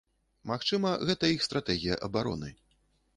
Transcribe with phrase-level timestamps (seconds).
[0.51, 2.49] Магчыма, гэта іх стратэгія абароны.